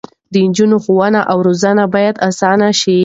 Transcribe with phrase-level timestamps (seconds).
[0.33, 2.97] د نجونو ښوونه او روزنه باید اسانه شي.